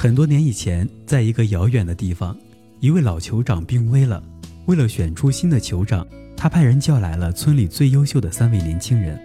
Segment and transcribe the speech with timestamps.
[0.00, 2.38] 很多年以前，在一个遥远的地方，
[2.78, 4.22] 一位老酋长病危了。
[4.66, 6.06] 为了选出新的酋长，
[6.36, 9.20] 他派人叫来了村里最优秀的三位年轻人，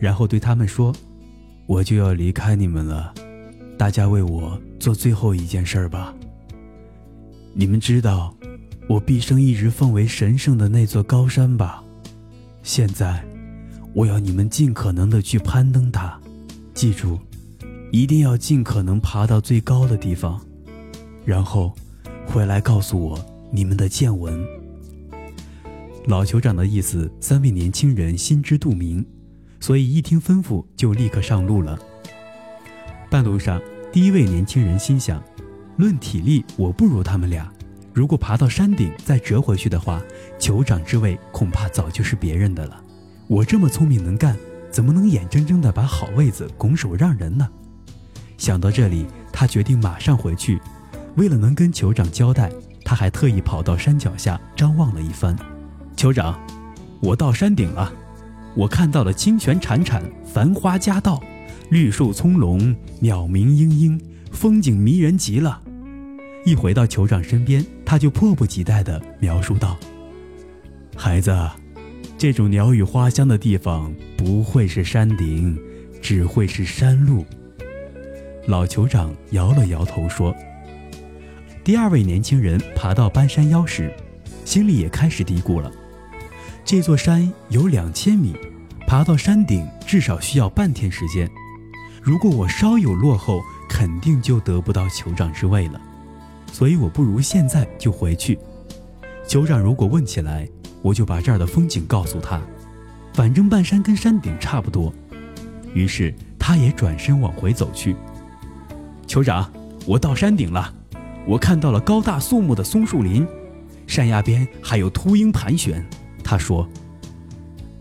[0.00, 0.92] 然后对他们说
[1.64, 3.14] ：“我就要离开你们了，
[3.78, 6.12] 大家为我做最后一件事吧。
[7.54, 8.34] 你们知道，
[8.88, 11.84] 我毕生一直奉为神圣的那座高山吧？
[12.64, 13.24] 现在，
[13.94, 16.20] 我要你们尽可能的去攀登它，
[16.74, 17.16] 记住。”
[17.92, 20.40] 一定要尽可能爬到最高的地方，
[21.24, 21.74] 然后
[22.26, 23.18] 回来告诉我
[23.50, 24.40] 你们的见闻。
[26.06, 29.04] 老酋长的意思，三位年轻人心知肚明，
[29.58, 31.76] 所以一听吩咐就立刻上路了。
[33.10, 33.60] 半路上，
[33.92, 35.20] 第一位年轻人心想：
[35.76, 37.52] 论体力，我不如他们俩。
[37.92, 40.00] 如果爬到山顶再折回去的话，
[40.38, 42.80] 酋长之位恐怕早就是别人的了。
[43.26, 44.36] 我这么聪明能干，
[44.70, 47.48] 怎么能眼睁睁地把好位子拱手让人呢？
[48.40, 50.58] 想到这里，他决定马上回去。
[51.16, 52.50] 为了能跟酋长交代，
[52.82, 55.36] 他还特意跑到山脚下张望了一番。
[55.94, 56.40] 酋长，
[57.00, 57.92] 我到山顶了，
[58.54, 61.22] 我看到了清泉潺潺，繁花夹道，
[61.68, 64.00] 绿树葱茏，鸟鸣嘤嘤，
[64.32, 65.60] 风景迷人极了。
[66.46, 69.76] 一回到酋长身边，他就迫不及待地描述道
[70.96, 71.36] ：“孩子，
[72.16, 75.58] 这种鸟语花香的地方不会是山顶，
[76.00, 77.22] 只会是山路。”
[78.46, 80.34] 老酋长摇了摇头说
[81.62, 83.92] ：“第二位年轻人爬到半山腰时，
[84.44, 85.70] 心里也开始嘀咕了。
[86.64, 88.34] 这座山有两千米，
[88.86, 91.30] 爬到山顶至少需要半天时间。
[92.02, 95.80] 如果我稍有落后，肯定就得不到酋长之位了。
[96.50, 98.38] 所以我不如现在就回去。
[99.28, 100.48] 酋长如果问起来，
[100.82, 102.40] 我就把这儿的风景告诉他。
[103.12, 104.92] 反正半山跟山顶差不多。”
[105.72, 107.94] 于是他也转身往回走去。
[109.10, 109.52] 酋长，
[109.86, 110.72] 我到山顶了，
[111.26, 113.26] 我看到了高大肃穆的松树林，
[113.84, 115.84] 山崖边还有秃鹰盘旋。
[116.22, 116.68] 他说：“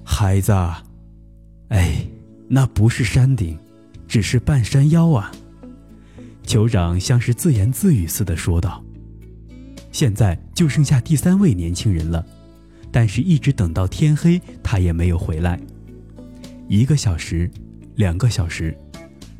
[0.03, 0.51] 孩子，
[1.67, 2.03] 哎，
[2.47, 3.55] 那不是山顶，
[4.07, 5.31] 只是半山腰啊。”
[6.47, 8.83] 酋长像是自言自语似的说道
[9.93, 12.25] ：“现在就剩下第三位年轻人了，
[12.91, 15.59] 但是一直等到天黑，他也没有回来。
[16.67, 17.47] 一个小时，
[17.97, 18.75] 两个小时。”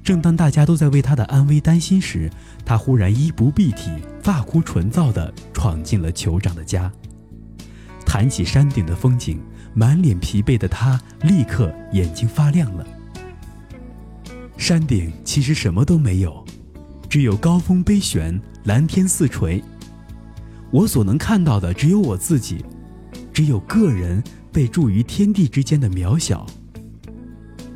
[0.04, 2.32] 正当大家都在为他的安危担心时，
[2.66, 3.92] 他忽然衣不蔽体、
[4.24, 6.92] 发枯唇燥地闯进了酋长的家。
[8.06, 9.40] 谈起山顶的风景，
[9.76, 12.88] 满脸疲惫的他立刻眼睛发亮了。
[14.58, 16.44] 山顶其实什么都没有，
[17.08, 19.64] 只有高峰悲悬、蓝天似垂。
[20.72, 22.66] 我所能看到的只有我自己，
[23.32, 26.48] 只有个人被置于天地之间的渺小。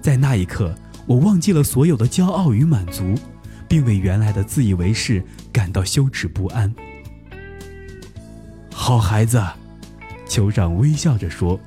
[0.02, 0.76] 在那一刻。
[1.06, 3.16] 我忘记了所有的骄傲与满足，
[3.68, 5.22] 并为原来的自以为是
[5.52, 6.74] 感到羞耻不安。
[8.72, 9.42] 好孩子，
[10.28, 11.60] 酋长微笑着说：“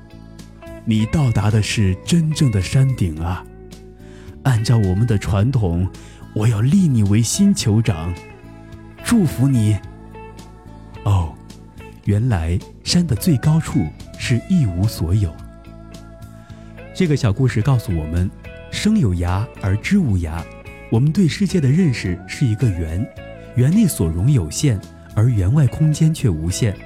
[0.85, 3.45] 你到达的是真正的山顶啊！
[4.43, 5.87] 按照我们的传统，
[6.33, 8.13] 我要立你为新酋长，
[9.03, 9.77] 祝福你。”
[11.05, 11.33] 哦，
[12.05, 13.85] 原来山的最高处
[14.17, 15.31] 是一无所有。
[16.95, 18.29] 这个小故事告诉我们。
[18.77, 20.43] 生有涯而知无涯，
[20.91, 23.03] 我们对世界的认识是一个圆，
[23.55, 24.79] 圆内所容有限，
[25.15, 26.77] 而圆外空间却无限。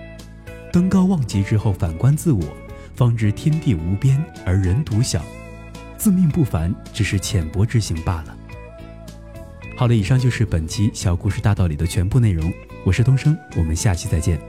[0.72, 2.42] 登高望极之后，反观自我，
[2.96, 5.22] 方知天地无边而人独小。
[5.98, 8.38] 自命不凡，只是浅薄之行罢了。
[9.76, 12.52] 好了，以上就是本期小故事大道理的全部内容。
[12.86, 14.40] 我是东升，我们下期再见。